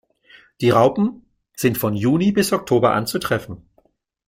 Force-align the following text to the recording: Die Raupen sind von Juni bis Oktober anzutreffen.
Die 0.61 0.71
Raupen 0.71 1.25
sind 1.55 1.77
von 1.77 1.93
Juni 1.93 2.31
bis 2.31 2.53
Oktober 2.53 2.93
anzutreffen. 2.93 3.69